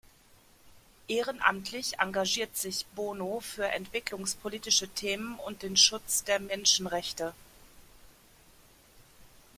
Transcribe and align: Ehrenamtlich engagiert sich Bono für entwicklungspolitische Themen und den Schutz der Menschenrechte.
Ehrenamtlich 1.09 1.99
engagiert 1.99 2.57
sich 2.57 2.87
Bono 2.95 3.39
für 3.39 3.67
entwicklungspolitische 3.67 4.87
Themen 4.87 5.37
und 5.37 5.61
den 5.61 5.77
Schutz 5.77 6.23
der 6.23 6.39
Menschenrechte. 6.39 7.35